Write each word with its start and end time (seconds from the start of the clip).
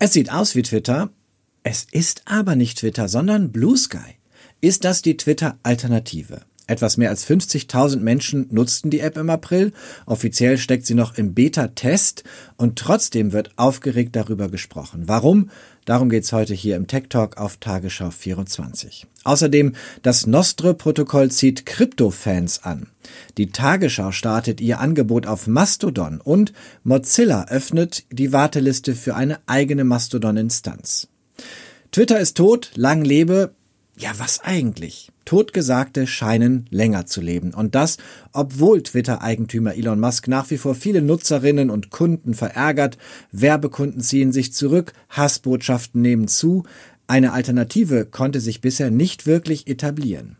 Es 0.00 0.12
sieht 0.12 0.30
aus 0.30 0.54
wie 0.54 0.62
Twitter, 0.62 1.10
es 1.64 1.84
ist 1.90 2.22
aber 2.26 2.54
nicht 2.54 2.78
Twitter, 2.78 3.08
sondern 3.08 3.50
Blue 3.50 3.76
Sky. 3.76 4.16
Ist 4.60 4.84
das 4.84 5.02
die 5.02 5.16
Twitter-Alternative? 5.16 6.42
Etwas 6.68 6.98
mehr 6.98 7.08
als 7.08 7.26
50.000 7.26 7.96
Menschen 7.96 8.46
nutzten 8.50 8.90
die 8.90 9.00
App 9.00 9.16
im 9.16 9.30
April. 9.30 9.72
Offiziell 10.04 10.58
steckt 10.58 10.84
sie 10.84 10.94
noch 10.94 11.16
im 11.16 11.32
Beta-Test 11.32 12.24
und 12.58 12.78
trotzdem 12.78 13.32
wird 13.32 13.52
aufgeregt 13.56 14.14
darüber 14.14 14.50
gesprochen. 14.50 15.04
Warum? 15.06 15.50
Darum 15.86 16.10
geht's 16.10 16.30
heute 16.34 16.52
hier 16.52 16.76
im 16.76 16.86
Tech 16.86 17.04
Talk 17.08 17.38
auf 17.38 17.56
Tagesschau 17.56 18.10
24. 18.10 19.06
Außerdem, 19.24 19.72
das 20.02 20.26
Nostre-Protokoll 20.26 21.30
zieht 21.30 21.64
Krypto-Fans 21.64 22.64
an. 22.64 22.88
Die 23.38 23.50
Tagesschau 23.50 24.12
startet 24.12 24.60
ihr 24.60 24.78
Angebot 24.78 25.26
auf 25.26 25.46
Mastodon 25.46 26.20
und 26.20 26.52
Mozilla 26.84 27.46
öffnet 27.48 28.04
die 28.10 28.34
Warteliste 28.34 28.94
für 28.94 29.16
eine 29.16 29.38
eigene 29.46 29.84
Mastodon-Instanz. 29.84 31.08
Twitter 31.92 32.20
ist 32.20 32.36
tot, 32.36 32.72
lang 32.74 33.02
lebe. 33.02 33.54
Ja, 34.00 34.12
was 34.18 34.38
eigentlich? 34.44 35.10
Totgesagte 35.24 36.06
scheinen 36.06 36.66
länger 36.70 37.06
zu 37.06 37.20
leben. 37.20 37.52
Und 37.52 37.74
das, 37.74 37.96
obwohl 38.32 38.80
Twitter-Eigentümer 38.80 39.74
Elon 39.74 39.98
Musk 39.98 40.28
nach 40.28 40.48
wie 40.50 40.56
vor 40.56 40.76
viele 40.76 41.02
Nutzerinnen 41.02 41.68
und 41.68 41.90
Kunden 41.90 42.34
verärgert, 42.34 42.96
Werbekunden 43.32 44.00
ziehen 44.00 44.30
sich 44.30 44.52
zurück, 44.52 44.92
Hassbotschaften 45.08 46.00
nehmen 46.00 46.28
zu, 46.28 46.62
eine 47.08 47.32
Alternative 47.32 48.06
konnte 48.06 48.40
sich 48.40 48.60
bisher 48.60 48.92
nicht 48.92 49.26
wirklich 49.26 49.66
etablieren. 49.66 50.36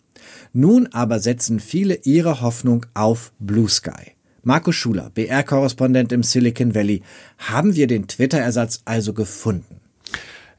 Nun 0.52 0.87
aber 0.93 1.19
setzen 1.19 1.59
viele 1.59 1.97
ihre 2.05 2.41
Hoffnung 2.41 2.87
auf 2.95 3.33
Blue 3.41 3.69
Sky. 3.69 4.13
Marco 4.45 4.71
Schuler, 4.71 5.11
BR-Korrespondent 5.15 6.13
im 6.13 6.23
Silicon 6.23 6.77
Valley. 6.77 7.02
Haben 7.38 7.75
wir 7.75 7.88
den 7.88 8.07
Twitter-Ersatz 8.07 8.83
also 8.85 9.15
gefunden? 9.15 9.80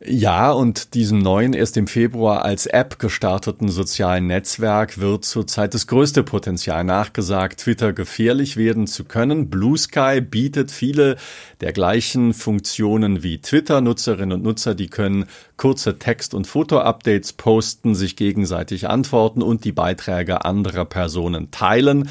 Ja, 0.02 0.54
und 0.54 0.94
diesem 0.94 1.20
neuen, 1.20 1.52
erst 1.52 1.76
im 1.76 1.86
Februar 1.86 2.46
als 2.46 2.68
App 2.68 3.00
gestarteten 3.00 3.68
sozialen 3.68 4.28
Netzwerk 4.28 5.02
wird 5.02 5.26
zurzeit 5.26 5.74
das 5.74 5.88
größte 5.88 6.24
Potenzial 6.24 6.86
nachgesagt, 6.86 7.60
Twitter 7.60 7.92
gefährlich 7.92 8.56
werden 8.56 8.88
zu 8.88 9.04
können. 9.04 9.50
Blue 9.50 9.78
Sky 9.78 10.22
bietet 10.22 10.72
viele 10.72 11.18
der 11.60 11.74
gleichen 11.74 12.34
Funktionen 12.34 13.24
wie 13.24 13.42
Twitter. 13.42 13.82
Nutzerinnen 13.82 14.38
und 14.38 14.44
Nutzer, 14.44 14.74
die 14.74 14.88
können 14.88 15.26
kurze 15.58 16.00
Text- 16.00 16.34
und 16.34 16.48
Foto-Updates 16.48 17.34
posten, 17.34 17.94
sich 17.94 18.16
gegenseitig 18.16 18.88
antworten 18.88 19.42
und 19.42 19.66
die 19.66 19.74
Beiträge 19.74 20.46
anderer 20.46 20.86
Personen 20.86 21.52
teilen. 21.52 22.08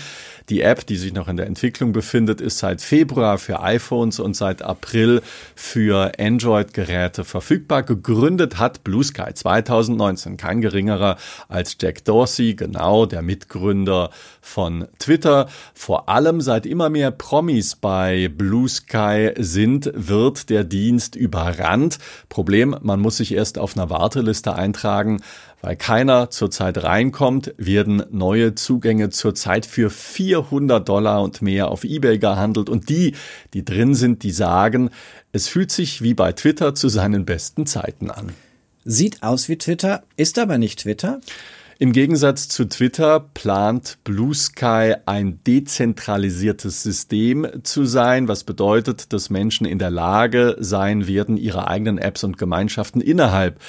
Die 0.50 0.60
App, 0.60 0.86
die 0.86 0.96
sich 0.96 1.14
noch 1.14 1.28
in 1.28 1.38
der 1.38 1.46
Entwicklung 1.46 1.92
befindet, 1.92 2.42
ist 2.42 2.58
seit 2.58 2.82
Februar 2.82 3.38
für 3.38 3.60
iPhones 3.60 4.20
und 4.20 4.34
seit 4.34 4.60
April 4.60 5.22
für 5.54 6.12
Android-Geräte 6.18 7.24
verfügbar. 7.24 7.77
Gegründet 7.82 8.58
hat 8.58 8.84
Blue 8.84 9.04
Sky 9.04 9.32
2019 9.34 10.36
kein 10.36 10.60
geringerer 10.60 11.16
als 11.48 11.76
Jack 11.80 12.04
Dorsey, 12.04 12.54
genau 12.54 13.06
der 13.06 13.22
Mitgründer 13.22 14.10
von 14.40 14.86
Twitter. 14.98 15.48
Vor 15.74 16.08
allem 16.08 16.40
seit 16.40 16.66
immer 16.66 16.90
mehr 16.90 17.10
Promis 17.10 17.76
bei 17.76 18.28
Blue 18.28 18.68
Sky 18.68 19.32
sind, 19.38 19.90
wird 19.94 20.50
der 20.50 20.64
Dienst 20.64 21.16
überrannt. 21.16 21.98
Problem, 22.28 22.76
man 22.82 23.00
muss 23.00 23.18
sich 23.18 23.34
erst 23.34 23.58
auf 23.58 23.76
einer 23.76 23.90
Warteliste 23.90 24.54
eintragen. 24.54 25.20
Weil 25.60 25.76
keiner 25.76 26.30
zurzeit 26.30 26.82
reinkommt, 26.84 27.52
werden 27.56 28.04
neue 28.10 28.54
Zugänge 28.54 29.10
zurzeit 29.10 29.66
für 29.66 29.90
400 29.90 30.88
Dollar 30.88 31.22
und 31.22 31.42
mehr 31.42 31.68
auf 31.68 31.82
eBay 31.82 32.18
gehandelt. 32.18 32.68
Und 32.68 32.88
die, 32.88 33.14
die 33.54 33.64
drin 33.64 33.94
sind, 33.94 34.22
die 34.22 34.30
sagen, 34.30 34.90
es 35.32 35.48
fühlt 35.48 35.72
sich 35.72 36.00
wie 36.02 36.14
bei 36.14 36.32
Twitter 36.32 36.74
zu 36.74 36.88
seinen 36.88 37.24
besten 37.24 37.66
Zeiten 37.66 38.10
an. 38.10 38.32
Sieht 38.84 39.22
aus 39.22 39.48
wie 39.48 39.58
Twitter, 39.58 40.04
ist 40.16 40.38
aber 40.38 40.58
nicht 40.58 40.80
Twitter. 40.80 41.20
Im 41.80 41.92
Gegensatz 41.92 42.48
zu 42.48 42.64
Twitter 42.64 43.20
plant 43.20 43.98
Blue 44.02 44.34
Sky 44.34 44.94
ein 45.06 45.38
dezentralisiertes 45.46 46.82
System 46.82 47.46
zu 47.62 47.84
sein, 47.84 48.26
was 48.26 48.42
bedeutet, 48.42 49.12
dass 49.12 49.30
Menschen 49.30 49.64
in 49.64 49.78
der 49.78 49.92
Lage 49.92 50.56
sein 50.58 51.06
werden, 51.06 51.36
ihre 51.36 51.68
eigenen 51.68 51.98
Apps 51.98 52.24
und 52.24 52.36
Gemeinschaften 52.36 53.00
innerhalb 53.00 53.60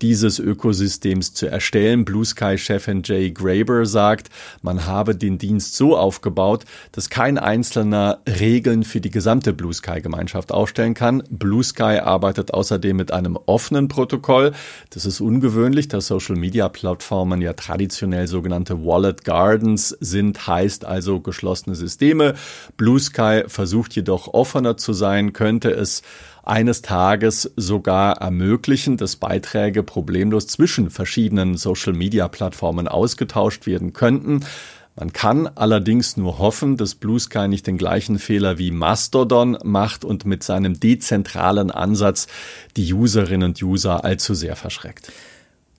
dieses 0.00 0.38
Ökosystems 0.38 1.34
zu 1.34 1.46
erstellen. 1.46 2.04
Blue 2.04 2.24
Sky-Chefin 2.24 3.02
Jay 3.04 3.32
Graber 3.32 3.84
sagt, 3.86 4.28
man 4.62 4.86
habe 4.86 5.16
den 5.16 5.38
Dienst 5.38 5.74
so 5.74 5.96
aufgebaut, 5.96 6.66
dass 6.92 7.10
kein 7.10 7.36
Einzelner 7.36 8.20
Regeln 8.28 8.84
für 8.84 9.00
die 9.00 9.10
gesamte 9.10 9.52
Blue 9.52 9.72
Sky-Gemeinschaft 9.72 10.52
aufstellen 10.52 10.94
kann. 10.94 11.24
Blue 11.30 11.64
Sky 11.64 11.98
arbeitet 11.98 12.54
außerdem 12.54 12.96
mit 12.96 13.10
einem 13.10 13.36
offenen 13.46 13.88
Protokoll. 13.88 14.52
Das 14.90 15.04
ist 15.04 15.20
ungewöhnlich, 15.20 15.88
da 15.88 16.00
Social-Media-Plattformen 16.00 17.40
ja 17.40 17.55
traditionell 17.56 18.26
sogenannte 18.26 18.84
Wallet 18.84 19.24
Gardens 19.24 19.88
sind, 20.00 20.46
heißt 20.46 20.84
also 20.84 21.20
geschlossene 21.20 21.74
Systeme. 21.74 22.34
Blue 22.76 23.00
Sky 23.00 23.44
versucht 23.46 23.94
jedoch 23.96 24.28
offener 24.34 24.76
zu 24.76 24.92
sein, 24.92 25.32
könnte 25.32 25.70
es 25.70 26.02
eines 26.44 26.80
Tages 26.80 27.50
sogar 27.56 28.18
ermöglichen, 28.18 28.96
dass 28.96 29.16
Beiträge 29.16 29.82
problemlos 29.82 30.46
zwischen 30.46 30.90
verschiedenen 30.90 31.56
Social-Media-Plattformen 31.56 32.86
ausgetauscht 32.86 33.66
werden 33.66 33.92
könnten. 33.92 34.44
Man 34.98 35.12
kann 35.12 35.46
allerdings 35.46 36.16
nur 36.16 36.38
hoffen, 36.38 36.78
dass 36.78 36.94
Blue 36.94 37.20
Sky 37.20 37.48
nicht 37.48 37.66
den 37.66 37.76
gleichen 37.76 38.18
Fehler 38.18 38.58
wie 38.58 38.70
Mastodon 38.70 39.58
macht 39.62 40.06
und 40.06 40.24
mit 40.24 40.42
seinem 40.42 40.80
dezentralen 40.80 41.70
Ansatz 41.70 42.28
die 42.76 42.94
Userinnen 42.94 43.50
und 43.50 43.62
User 43.62 44.04
allzu 44.04 44.32
sehr 44.32 44.56
verschreckt. 44.56 45.12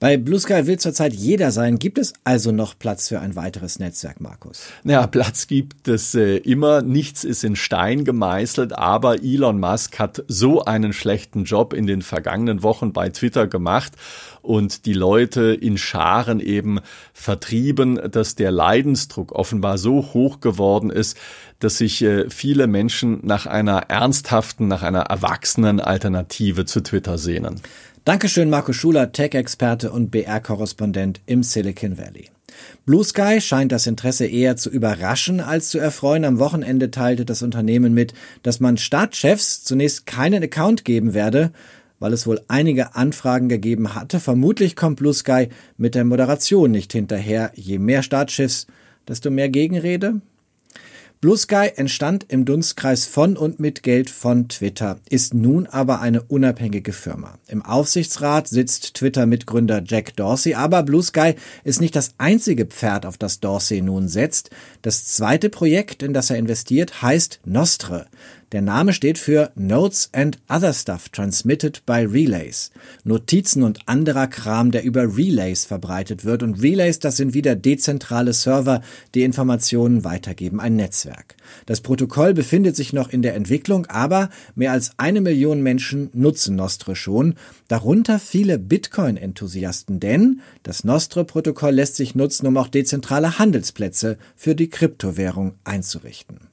Bei 0.00 0.16
Blue 0.16 0.38
Sky 0.38 0.66
will 0.68 0.78
zurzeit 0.78 1.12
jeder 1.12 1.50
sein. 1.50 1.80
Gibt 1.80 1.98
es 1.98 2.12
also 2.22 2.52
noch 2.52 2.78
Platz 2.78 3.08
für 3.08 3.18
ein 3.18 3.34
weiteres 3.34 3.80
Netzwerk, 3.80 4.20
Markus? 4.20 4.68
Ja, 4.84 5.08
Platz 5.08 5.48
gibt 5.48 5.88
es 5.88 6.14
äh, 6.14 6.36
immer. 6.36 6.82
Nichts 6.82 7.24
ist 7.24 7.42
in 7.42 7.56
Stein 7.56 8.04
gemeißelt, 8.04 8.78
aber 8.78 9.24
Elon 9.24 9.58
Musk 9.58 9.98
hat 9.98 10.22
so 10.28 10.64
einen 10.64 10.92
schlechten 10.92 11.42
Job 11.42 11.72
in 11.72 11.88
den 11.88 12.02
vergangenen 12.02 12.62
Wochen 12.62 12.92
bei 12.92 13.08
Twitter 13.08 13.48
gemacht 13.48 13.94
und 14.40 14.86
die 14.86 14.92
Leute 14.92 15.52
in 15.52 15.76
Scharen 15.76 16.38
eben 16.38 16.78
vertrieben, 17.12 18.00
dass 18.08 18.36
der 18.36 18.52
Leidensdruck 18.52 19.32
offenbar 19.32 19.78
so 19.78 20.14
hoch 20.14 20.38
geworden 20.38 20.90
ist, 20.90 21.16
dass 21.58 21.78
sich 21.78 22.02
äh, 22.02 22.30
viele 22.30 22.68
Menschen 22.68 23.18
nach 23.24 23.46
einer 23.46 23.90
ernsthaften, 23.90 24.68
nach 24.68 24.84
einer 24.84 25.02
erwachsenen 25.02 25.80
Alternative 25.80 26.66
zu 26.66 26.84
Twitter 26.84 27.18
sehnen. 27.18 27.60
Dankeschön, 28.08 28.48
Marco 28.48 28.72
Schuler, 28.72 29.12
Tech-Experte 29.12 29.92
und 29.92 30.10
BR-Korrespondent 30.10 31.20
im 31.26 31.42
Silicon 31.42 31.98
Valley. 31.98 32.30
Blue 32.86 33.04
Sky 33.04 33.38
scheint 33.38 33.70
das 33.70 33.86
Interesse 33.86 34.24
eher 34.24 34.56
zu 34.56 34.70
überraschen 34.70 35.40
als 35.40 35.68
zu 35.68 35.78
erfreuen. 35.78 36.24
Am 36.24 36.38
Wochenende 36.38 36.90
teilte 36.90 37.26
das 37.26 37.42
Unternehmen 37.42 37.92
mit, 37.92 38.14
dass 38.42 38.60
man 38.60 38.78
Startchefs 38.78 39.62
zunächst 39.62 40.06
keinen 40.06 40.42
Account 40.42 40.86
geben 40.86 41.12
werde, 41.12 41.52
weil 41.98 42.14
es 42.14 42.26
wohl 42.26 42.40
einige 42.48 42.94
Anfragen 42.94 43.50
gegeben 43.50 43.94
hatte. 43.94 44.20
Vermutlich 44.20 44.74
kommt 44.74 44.96
Blue 44.96 45.12
Sky 45.12 45.50
mit 45.76 45.94
der 45.94 46.06
Moderation 46.06 46.70
nicht 46.70 46.94
hinterher. 46.94 47.52
Je 47.56 47.78
mehr 47.78 48.02
Startschiffs, 48.02 48.68
desto 49.06 49.30
mehr 49.30 49.50
Gegenrede. 49.50 50.22
Blue 51.20 51.36
Sky 51.36 51.72
entstand 51.74 52.26
im 52.28 52.44
Dunstkreis 52.44 53.04
von 53.04 53.36
und 53.36 53.58
mit 53.58 53.82
Geld 53.82 54.08
von 54.08 54.48
Twitter, 54.48 55.00
ist 55.10 55.34
nun 55.34 55.66
aber 55.66 56.00
eine 56.00 56.22
unabhängige 56.22 56.92
Firma. 56.92 57.40
Im 57.48 57.64
Aufsichtsrat 57.64 58.46
sitzt 58.46 58.94
Twitter-Mitgründer 58.94 59.82
Jack 59.84 60.14
Dorsey, 60.14 60.54
aber 60.54 60.84
Blue 60.84 61.02
Sky 61.02 61.34
ist 61.64 61.80
nicht 61.80 61.96
das 61.96 62.12
einzige 62.18 62.66
Pferd, 62.66 63.04
auf 63.04 63.18
das 63.18 63.40
Dorsey 63.40 63.82
nun 63.82 64.06
setzt. 64.06 64.50
Das 64.82 65.06
zweite 65.06 65.50
Projekt, 65.50 66.04
in 66.04 66.14
das 66.14 66.30
er 66.30 66.36
investiert, 66.36 67.02
heißt 67.02 67.40
Nostre. 67.44 68.06
Der 68.52 68.62
Name 68.62 68.94
steht 68.94 69.18
für 69.18 69.52
Notes 69.56 70.08
and 70.14 70.38
Other 70.48 70.72
Stuff 70.72 71.10
Transmitted 71.10 71.84
by 71.84 72.06
Relays. 72.06 72.70
Notizen 73.04 73.62
und 73.62 73.80
anderer 73.84 74.26
Kram, 74.26 74.70
der 74.70 74.84
über 74.84 75.18
Relays 75.18 75.66
verbreitet 75.66 76.24
wird. 76.24 76.42
Und 76.42 76.62
Relays, 76.62 76.98
das 76.98 77.18
sind 77.18 77.34
wieder 77.34 77.56
dezentrale 77.56 78.32
Server, 78.32 78.80
die 79.14 79.24
Informationen 79.24 80.02
weitergeben, 80.02 80.60
ein 80.60 80.76
Netzwerk. 80.76 81.36
Das 81.66 81.82
Protokoll 81.82 82.32
befindet 82.32 82.74
sich 82.74 82.94
noch 82.94 83.10
in 83.10 83.20
der 83.20 83.34
Entwicklung, 83.34 83.84
aber 83.84 84.30
mehr 84.54 84.72
als 84.72 84.92
eine 84.96 85.20
Million 85.20 85.62
Menschen 85.62 86.08
nutzen 86.14 86.56
Nostre 86.56 86.96
schon, 86.96 87.34
darunter 87.68 88.18
viele 88.18 88.58
Bitcoin-Enthusiasten, 88.58 90.00
denn 90.00 90.40
das 90.62 90.84
Nostre-Protokoll 90.84 91.74
lässt 91.74 91.96
sich 91.96 92.14
nutzen, 92.14 92.46
um 92.46 92.56
auch 92.56 92.68
dezentrale 92.68 93.38
Handelsplätze 93.38 94.16
für 94.36 94.54
die 94.54 94.70
Kryptowährung 94.70 95.56
einzurichten. 95.64 96.48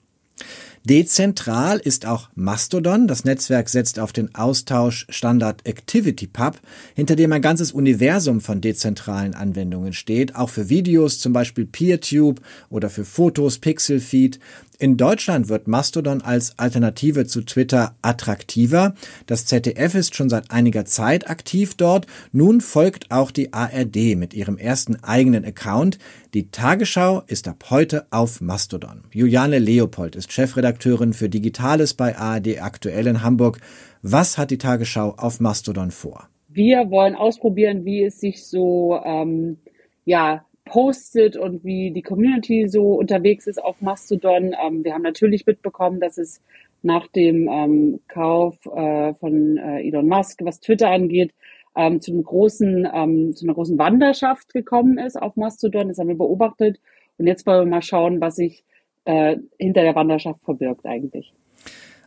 Dezentral 0.86 1.80
ist 1.80 2.06
auch 2.06 2.30
Mastodon. 2.36 3.08
Das 3.08 3.26
Netzwerk 3.26 3.70
setzt 3.70 3.98
auf 4.00 4.14
den 4.14 4.36
Austausch 4.36 5.08
Standard 5.10 5.68
ActivityPub, 5.68 6.60
hinter 6.94 7.16
dem 7.16 7.32
ein 7.32 7.42
ganzes 7.42 7.72
Universum 7.72 8.40
von 8.40 8.62
dezentralen 8.62 9.34
Anwendungen 9.34 9.94
steht, 9.94 10.36
auch 10.36 10.52
für 10.52 10.70
Videos, 10.70 11.18
zum 11.18 11.34
Beispiel 11.34 11.66
PeerTube 11.66 12.40
oder 12.70 12.92
für 12.92 13.04
Fotos, 13.04 13.58
Pixelfeed. 13.58 14.40
In 14.78 14.98
Deutschland 14.98 15.48
wird 15.48 15.70
Mastodon 15.70 16.22
als 16.22 16.60
Alternative 16.60 17.26
zu 17.26 17.42
Twitter 17.44 17.96
attraktiver. 18.02 18.94
Das 19.26 19.46
ZDF 19.46 19.96
ist 19.96 20.16
schon 20.16 20.30
seit 20.30 20.52
einiger 20.52 20.84
Zeit 20.84 21.30
aktiv 21.30 21.76
dort. 21.76 22.08
Nun 22.34 22.60
folgt 22.60 23.10
auch 23.10 23.32
die 23.32 23.54
ARD 23.54 24.18
mit 24.18 24.34
ihrem 24.34 24.58
ersten 24.58 25.02
eigenen 25.02 25.46
Account. 25.46 25.98
Die 26.34 26.52
Tagesschau 26.52 27.24
ist 27.28 27.48
ab 27.48 27.68
heute 27.70 28.06
auf 28.12 28.42
Mastodon. 28.42 29.06
Juliane 29.14 29.60
Leopold 29.60 30.18
ist 30.18 30.34
Chefredakteurin 30.34 30.75
für 30.84 31.30
Digitales 31.30 31.94
bei 31.94 32.18
ARD 32.18 32.62
aktuell 32.62 33.08
in 33.08 33.22
Hamburg. 33.22 33.60
Was 34.02 34.38
hat 34.38 34.52
die 34.52 34.58
Tagesschau 34.58 35.16
auf 35.18 35.40
Mastodon 35.40 35.92
vor? 35.92 36.28
Wir 36.50 36.90
wollen 36.90 37.16
ausprobieren, 37.16 37.86
wie 37.86 38.04
es 38.04 38.20
sich 38.20 38.46
so 38.46 39.00
ähm, 39.04 39.58
ja 40.06 40.46
postet 40.66 41.38
und 41.38 41.64
wie 41.64 41.92
die 41.92 42.02
Community 42.02 42.68
so 42.68 42.94
unterwegs 42.94 43.48
ist 43.48 43.64
auf 43.64 43.82
Mastodon. 43.82 44.56
Ähm, 44.66 44.84
wir 44.84 44.94
haben 44.94 45.04
natürlich 45.04 45.46
mitbekommen, 45.46 46.00
dass 46.00 46.18
es 46.18 46.42
nach 46.82 47.08
dem 47.08 47.48
ähm, 47.48 48.00
Kauf 48.08 48.58
äh, 48.66 49.14
von 49.16 49.58
äh, 49.58 49.88
Elon 49.88 50.08
Musk, 50.08 50.40
was 50.44 50.60
Twitter 50.60 50.90
angeht, 50.90 51.34
ähm, 51.76 52.02
zu 52.02 52.12
einem 52.12 52.24
großen, 52.24 52.88
ähm, 52.94 53.34
zu 53.36 53.46
einer 53.46 53.54
großen 53.54 53.78
Wanderschaft 53.78 54.54
gekommen 54.54 54.98
ist 54.98 55.22
auf 55.22 55.36
Mastodon. 55.36 55.88
Das 55.90 56.00
haben 56.00 56.08
wir 56.08 56.18
beobachtet. 56.18 56.80
Und 57.18 57.28
jetzt 57.28 57.46
wollen 57.46 57.66
wir 57.66 57.72
mal 57.72 57.82
schauen, 57.82 58.22
was 58.22 58.36
sich 58.36 58.64
äh, 59.06 59.38
hinter 59.58 59.82
der 59.82 59.96
Wanderschaft 59.96 60.40
verbirgt 60.44 60.86
eigentlich. 60.86 61.34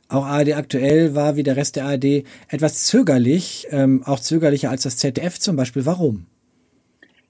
Auch 0.08 0.24
ARD 0.24 0.56
aktuell 0.56 1.14
war 1.14 1.36
wie 1.36 1.42
der 1.42 1.56
Rest 1.56 1.76
der 1.76 1.84
ARD 1.84 2.24
etwas 2.48 2.86
zögerlich, 2.86 3.66
ähm, 3.70 4.02
auch 4.06 4.20
zögerlicher 4.20 4.70
als 4.70 4.82
das 4.84 4.96
ZDF 4.96 5.38
zum 5.38 5.56
Beispiel. 5.56 5.84
Warum? 5.84 6.26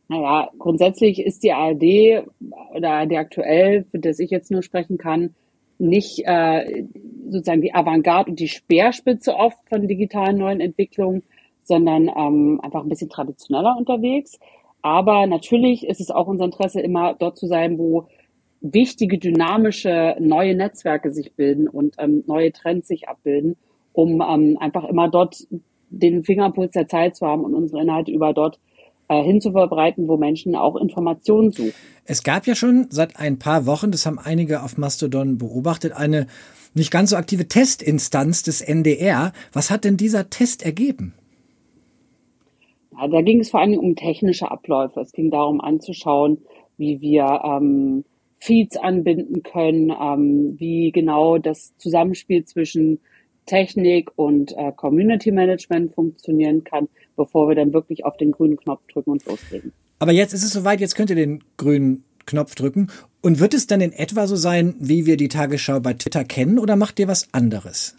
Naja, 0.09 0.51
grundsätzlich 0.59 1.21
ist 1.21 1.43
die 1.43 1.53
ARD 1.53 2.25
oder 2.75 2.91
ARD 2.91 3.17
aktuell, 3.17 3.85
für 3.91 3.99
das 3.99 4.19
ich 4.21 4.31
jetzt 4.31 4.51
nur 4.51 4.63
sprechen 4.63 4.97
kann, 4.97 5.35
nicht 5.79 6.23
äh, 6.25 6.85
sozusagen 7.29 7.63
die 7.63 7.75
Avantgarde 7.75 8.31
und 8.31 8.41
die 8.41 8.49
Speerspitze 8.49 9.35
oft 9.35 9.59
von 9.69 9.87
digitalen 9.87 10.39
neuen 10.39 10.61
Entwicklungen, 10.61 11.23
sondern 11.63 12.09
ähm, 12.09 12.61
einfach 12.63 12.83
ein 12.83 12.89
bisschen 12.89 13.11
traditioneller 13.11 13.77
unterwegs. 13.77 14.39
Aber 14.83 15.27
natürlich 15.27 15.87
ist 15.87 16.01
es 16.01 16.11
auch 16.11 16.27
unser 16.27 16.47
Interesse, 16.47 16.81
immer 16.81 17.15
dort 17.15 17.37
zu 17.37 17.47
sein, 17.47 17.79
wo 17.79 18.07
wichtige, 18.61 19.19
dynamische, 19.19 20.17
neue 20.21 20.55
Netzwerke 20.55 21.11
sich 21.11 21.35
bilden 21.35 21.69
und 21.69 21.95
ähm, 21.99 22.25
neue 22.27 22.53
Trends 22.53 22.89
sich 22.89 23.09
abbilden, 23.09 23.57
um 23.93 24.21
ähm, 24.21 24.57
einfach 24.59 24.85
immer 24.85 25.09
dort 25.09 25.47
den 25.91 26.25
Fingerpuls 26.25 26.73
der 26.73 26.89
Zeit 26.89 27.17
zu 27.17 27.27
haben 27.27 27.45
und 27.45 27.55
unsere 27.55 27.83
Inhalte 27.83 28.11
über 28.11 28.33
dort 28.33 28.59
äh, 29.09 29.23
hinzuverbreiten, 29.23 30.09
wo 30.09 30.17
Menschen 30.17 30.55
auch 30.55 30.77
Informationen 30.77 31.51
suchen. 31.51 31.73
Es 32.05 32.23
gab 32.23 32.47
ja 32.47 32.55
schon 32.55 32.87
seit 32.91 33.19
ein 33.19 33.39
paar 33.39 33.67
Wochen, 33.67 33.91
das 33.91 34.07
haben 34.07 34.19
einige 34.19 34.63
auf 34.63 34.77
Mastodon 34.77 35.39
beobachtet, 35.39 35.93
eine 35.93 36.27
nicht 36.75 36.91
ganz 36.91 37.11
so 37.11 37.17
aktive 37.17 37.49
Testinstanz 37.49 38.43
des 38.43 38.61
NDR. 38.61 39.33
Was 39.53 39.71
hat 39.71 39.85
denn 39.85 39.97
dieser 39.97 40.31
Test 40.31 40.63
ergeben? 40.63 41.15
Ja, 42.93 43.09
da 43.09 43.23
ging 43.23 43.41
es 43.41 43.51
vor 43.51 43.61
allem 43.61 43.79
um 43.79 43.97
technische 43.97 44.51
Abläufe. 44.51 45.01
Es 45.01 45.13
ging 45.13 45.31
darum 45.31 45.61
anzuschauen, 45.61 46.39
wie 46.77 47.01
wir 47.01 47.43
ähm, 47.45 48.05
Feeds 48.39 48.77
anbinden 48.77 49.43
können, 49.43 49.91
ähm, 49.91 50.55
wie 50.59 50.93
genau 50.93 51.39
das 51.39 51.77
Zusammenspiel 51.77 52.45
zwischen 52.45 53.01
Technik 53.47 54.11
und 54.17 54.57
äh, 54.57 54.73
Community 54.73 55.33
Management 55.33 55.95
funktionieren 55.95 56.65
kann, 56.65 56.89
bevor 57.17 57.49
wir 57.49 57.55
dann 57.55 57.73
wirklich 57.73 58.05
auf 58.05 58.17
den 58.17 58.31
grünen 58.31 58.57
Knopf 58.57 58.83
drücken 58.93 59.11
und 59.11 59.25
loslegen. 59.27 59.73
Aber 59.99 60.13
jetzt 60.13 60.33
ist 60.33 60.45
es 60.45 60.53
soweit, 60.53 60.81
jetzt 60.81 60.95
könnt 60.95 61.11
ihr 61.11 61.17
den 61.17 61.43
grünen 61.57 62.05
Knopf 62.27 62.55
drücken. 62.55 62.89
Und 63.21 63.41
wird 63.41 63.55
es 63.55 63.67
dann 63.67 63.81
in 63.81 63.93
etwa 63.93 64.27
so 64.29 64.37
sein, 64.37 64.77
wie 64.79 65.07
wir 65.07 65.17
die 65.17 65.29
Tagesschau 65.29 65.81
bei 65.81 65.95
Twitter 65.95 66.25
kennen, 66.25 66.59
oder 66.59 66.77
macht 66.77 67.01
ihr 67.01 67.09
was 67.09 67.33
anderes? 67.33 67.97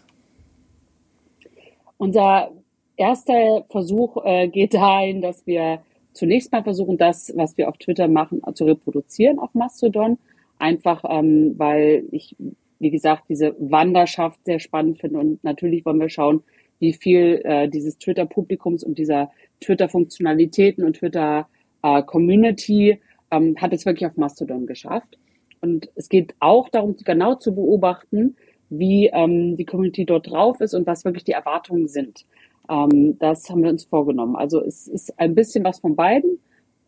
Unser 1.98 2.50
erster 2.96 3.66
Versuch 3.68 4.24
äh, 4.24 4.48
geht 4.48 4.72
dahin, 4.72 5.20
dass 5.20 5.46
wir 5.46 5.82
zunächst 6.12 6.52
mal 6.52 6.62
versuchen, 6.62 6.98
das, 6.98 7.32
was 7.36 7.56
wir 7.56 7.68
auf 7.68 7.78
Twitter 7.78 8.08
machen, 8.08 8.42
zu 8.54 8.64
reproduzieren 8.64 9.38
auf 9.38 9.54
Mastodon. 9.54 10.18
Einfach, 10.58 11.04
ähm, 11.08 11.54
weil 11.56 12.04
ich 12.10 12.36
wie 12.80 12.90
gesagt, 12.90 13.24
diese 13.28 13.54
Wanderschaft 13.58 14.44
sehr 14.44 14.58
spannend 14.58 14.98
finde. 15.00 15.20
Und 15.20 15.44
natürlich 15.44 15.84
wollen 15.84 16.00
wir 16.00 16.08
schauen, 16.08 16.42
wie 16.80 16.94
viel 16.94 17.42
äh, 17.44 17.68
dieses 17.68 17.98
Twitter-Publikums 17.98 18.82
und 18.82 18.98
dieser 18.98 19.30
Twitter-Funktionalitäten 19.60 20.82
und 20.84 20.96
Twitter-Community 20.96 22.90
äh, 22.90 22.98
ähm, 23.30 23.54
hat 23.58 23.72
es 23.74 23.86
wirklich 23.86 24.08
auf 24.08 24.16
Mastodon 24.16 24.66
geschafft. 24.66 25.18
Und 25.60 25.90
es 25.94 26.08
geht 26.08 26.34
auch 26.40 26.70
darum, 26.70 26.96
genau 26.96 27.34
zu 27.34 27.54
beobachten, 27.54 28.36
wie 28.70 29.10
ähm, 29.12 29.58
die 29.58 29.66
Community 29.66 30.06
dort 30.06 30.30
drauf 30.30 30.62
ist 30.62 30.72
und 30.72 30.86
was 30.86 31.04
wirklich 31.04 31.24
die 31.24 31.32
Erwartungen 31.32 31.86
sind. 31.86 32.24
Ähm, 32.70 33.18
das 33.18 33.50
haben 33.50 33.62
wir 33.62 33.70
uns 33.70 33.84
vorgenommen. 33.84 34.36
Also 34.36 34.62
es 34.64 34.86
ist 34.86 35.18
ein 35.18 35.34
bisschen 35.34 35.64
was 35.64 35.80
von 35.80 35.96
beiden. 35.96 36.38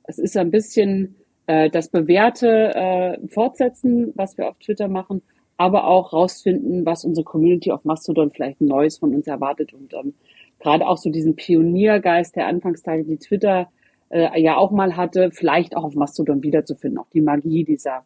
Es 0.05 0.19
ist 0.19 0.37
ein 0.37 0.51
bisschen 0.51 1.17
äh, 1.47 1.71
das 1.71 1.89
bewährte 1.89 2.75
äh, 2.75 3.29
Fortsetzen, 3.29 4.13
was 4.15 4.39
wir 4.39 4.49
auf 4.49 4.59
Twitter 4.59 4.89
machen, 4.89 5.23
aber 5.57 5.87
auch 5.87 6.13
rausfinden, 6.13 6.87
was 6.87 7.05
unsere 7.05 7.25
Community 7.25 7.73
auf 7.73 7.85
Mastodon 7.85 8.31
vielleicht 8.31 8.61
Neues 8.61 8.99
von 8.99 9.15
uns 9.15 9.27
erwartet 9.27 9.73
und 9.75 9.93
ähm, 9.95 10.15
gerade 10.59 10.87
auch 10.87 10.99
so 10.99 11.11
diesen 11.11 11.35
Pioniergeist 11.35 12.37
der 12.37 12.47
Anfangstage, 12.47 13.05
die 13.05 13.19
Twitter 13.19 13.69
äh, 14.11 14.41
ja 14.41 14.57
auch 14.57 14.71
mal 14.71 14.97
hatte, 14.97 15.31
vielleicht 15.33 15.77
auch 15.77 15.85
auf 15.85 15.95
Mastodon 15.95 16.43
wiederzufinden, 16.43 16.99
auch 16.99 17.11
die 17.13 17.21
Magie 17.21 17.65
dieser 17.65 18.05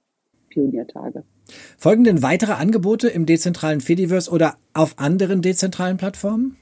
Pioniertage. 0.48 1.24
Folgen 1.76 2.04
denn 2.04 2.22
weitere 2.22 2.52
Angebote 2.52 3.08
im 3.08 3.26
dezentralen 3.26 3.80
Fediverse 3.80 4.30
oder 4.30 4.56
auf 4.72 4.98
anderen 4.98 5.42
dezentralen 5.42 5.98
Plattformen? 5.98 6.56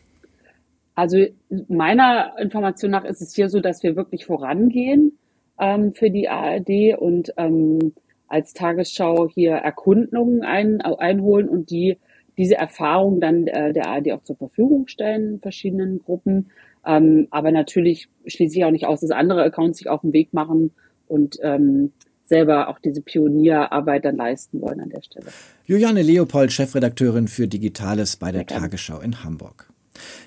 Also 0.95 1.25
meiner 1.69 2.33
Information 2.39 2.93
nach 2.93 3.05
ist 3.05 3.21
es 3.21 3.35
hier 3.35 3.49
so, 3.49 3.61
dass 3.61 3.83
wir 3.83 3.97
wirklich 3.97 4.27
vorangehen 4.27 5.19
ähm, 5.59 5.93
für 5.95 6.11
die 6.11 6.29
ARD 6.29 6.99
und 6.99 7.33
ähm, 7.37 7.93
als 8.29 8.53
Tagesschau 8.53 9.29
hier 9.29 9.53
Erkundungen 9.53 10.43
ein, 10.43 10.81
einholen 10.81 11.49
und 11.49 11.71
die 11.71 11.99
diese 12.37 12.57
Erfahrung 12.57 13.21
dann 13.21 13.47
äh, 13.47 13.73
der 13.73 13.87
ARD 13.87 14.13
auch 14.13 14.23
zur 14.23 14.37
Verfügung 14.37 14.89
stellen 14.89 15.35
in 15.35 15.41
verschiedenen 15.41 16.01
Gruppen. 16.01 16.51
Ähm, 16.85 17.29
aber 17.31 17.53
natürlich 17.53 18.09
schließe 18.27 18.59
ich 18.59 18.65
auch 18.65 18.71
nicht 18.71 18.87
aus, 18.87 19.01
dass 19.01 19.11
andere 19.11 19.43
Accounts 19.43 19.79
sich 19.79 19.89
auf 19.89 20.01
den 20.01 20.13
Weg 20.13 20.33
machen 20.33 20.73
und 21.07 21.39
ähm, 21.43 21.93
selber 22.25 22.69
auch 22.69 22.79
diese 22.79 23.03
Pionierarbeit 23.03 24.05
dann 24.05 24.17
leisten 24.17 24.61
wollen 24.61 24.81
an 24.81 24.89
der 24.89 25.03
Stelle. 25.03 25.27
Juliane 25.67 26.03
Leopold, 26.03 26.53
Chefredakteurin 26.53 27.29
für 27.29 27.47
Digitales 27.47 28.17
bei 28.17 28.33
der 28.33 28.47
Tagesschau 28.47 29.01
in 29.01 29.23
Hamburg. 29.23 29.74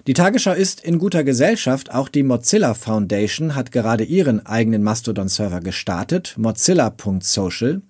Die 0.08 0.14
Tagesschau 0.14 0.54
ist 0.54 0.82
in 0.82 1.00
guter 1.00 1.24
Gesellschaft. 1.24 1.94
Auch 1.94 2.08
die 2.08 2.24
Mozilla 2.24 2.74
Foundation 2.74 3.56
hat 3.56 3.72
gerade 3.72 4.04
ihren 4.04 4.46
eigenen 4.46 4.84
Mastodon-Server 4.84 5.60
gestartet, 5.60 6.36
mozilla.social. 6.38 7.82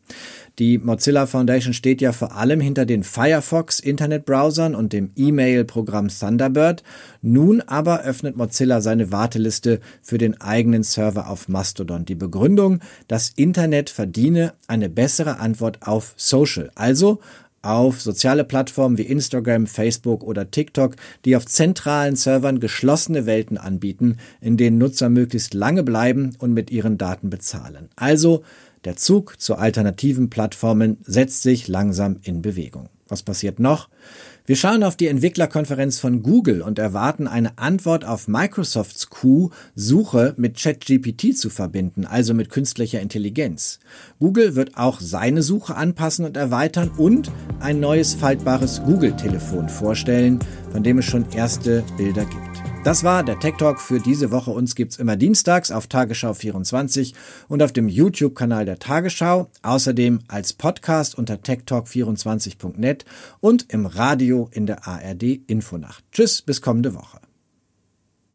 Die 0.60 0.80
Mozilla 0.80 1.28
Foundation 1.28 1.74
steht 1.74 2.02
ja 2.02 2.12
vor 2.12 2.36
allem 2.36 2.60
hinter 2.60 2.88
den 2.88 3.04
Firefox 3.04 3.80
Internetbrowsern 3.80 4.74
und 4.74 4.92
dem 4.92 5.12
E-Mail-Programm 5.16 6.08
Thunderbird. 6.08 6.82
Nun 7.22 7.62
aber 7.62 8.02
öffnet 8.02 8.38
Mozilla 8.38 8.82
seine 8.82 9.12
Warteliste 9.12 9.80
für 10.02 10.18
den 10.18 10.42
eigenen 10.42 10.82
Server 10.82 11.30
auf 11.30 11.48
Mastodon. 11.48 12.06
Die 12.06 12.16
Begründung, 12.16 12.80
das 13.08 13.30
Internet 13.36 13.92
verdiene 13.92 14.54
eine 14.66 14.90
bessere 14.90 15.38
Antwort 15.38 15.84
auf 15.84 16.16
Social, 16.18 16.72
also 16.74 17.20
auf 17.62 18.02
soziale 18.02 18.44
Plattformen 18.44 18.98
wie 18.98 19.04
Instagram, 19.04 19.68
Facebook 19.68 20.24
oder 20.24 20.52
TikTok, 20.52 20.96
die 21.26 21.36
auf 21.36 21.46
zentralen 21.46 22.16
Servern 22.16 22.60
geschlossene 22.60 23.26
Welten 23.26 23.58
anbieten, 23.58 24.18
in 24.42 24.58
denen 24.58 24.78
Nutzer 24.78 25.10
möglichst 25.10 25.54
lange 25.54 25.84
bleiben 25.84 26.36
und 26.40 26.54
mit 26.54 26.72
ihren 26.72 26.98
Daten 26.98 27.30
bezahlen. 27.30 27.90
Also 27.96 28.44
der 28.86 28.96
Zug 28.96 29.40
zu 29.42 29.56
alternativen 29.56 30.30
Plattformen 30.30 30.98
setzt 31.04 31.42
sich 31.42 31.68
langsam 31.68 32.20
in 32.24 32.42
Bewegung. 32.42 32.90
Was 33.08 33.24
passiert 33.24 33.60
noch? 33.60 33.90
Wir 34.46 34.56
schauen 34.56 34.84
auf 34.84 34.96
die 34.96 35.08
Entwicklerkonferenz 35.08 36.00
von 36.00 36.24
Google 36.24 36.62
und 36.62 36.80
erwarten 36.80 37.28
eine 37.28 37.58
Antwort 37.58 38.06
auf 38.06 38.28
Microsofts 38.28 39.10
Coup, 39.10 39.52
Suche 39.76 40.34
mit 40.38 40.58
ChatGPT 40.58 41.38
zu 41.38 41.50
verbinden, 41.50 42.06
also 42.06 42.34
mit 42.34 42.50
künstlicher 42.50 43.02
Intelligenz. 43.02 43.80
Google 44.20 44.56
wird 44.56 44.78
auch 44.78 45.02
seine 45.02 45.42
Suche 45.42 45.76
anpassen 45.76 46.26
und 46.26 46.38
erweitern 46.38 46.92
und 46.98 47.32
ein 47.60 47.80
neues 47.80 48.14
faltbares 48.14 48.82
Google-Telefon 48.84 49.68
vorstellen, 49.68 50.40
von 50.72 50.84
dem 50.84 51.00
es 51.00 51.06
schon 51.06 51.30
erste 51.32 51.84
Bilder 51.98 52.26
gibt. 52.26 52.57
Das 52.88 53.04
war 53.04 53.22
der 53.22 53.38
Tech 53.38 53.56
Talk 53.58 53.82
für 53.82 54.00
diese 54.00 54.32
Woche. 54.32 54.50
Uns 54.50 54.74
gibt's 54.74 54.96
immer 54.96 55.18
dienstags 55.18 55.72
auf 55.72 55.88
Tagesschau 55.88 56.34
24 56.34 57.14
und 57.50 57.62
auf 57.62 57.74
dem 57.74 57.90
YouTube-Kanal 57.90 58.64
der 58.64 58.80
Tagesschau. 58.80 59.50
Außerdem 59.62 60.20
als 60.30 60.54
Podcast 60.54 61.18
unter 61.18 61.34
techtalk24.net 61.34 63.04
und 63.42 63.74
im 63.74 63.88
Radio 63.88 64.48
in 64.54 64.68
der 64.68 64.88
ARD 64.88 65.42
Infonacht. 65.48 66.06
Tschüss, 66.14 66.42
bis 66.42 66.62
kommende 66.62 66.96
Woche. 66.96 67.20